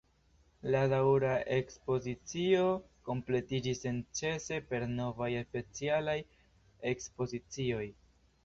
La 0.75 0.79
daŭra 0.93 1.33
ekspozicio 1.57 2.63
kompletiĝis 3.09 3.83
senĉese 3.87 4.59
per 4.73 4.89
novaj 4.97 5.31
specialaj 5.51 6.19
ekspozicioj. 6.95 7.87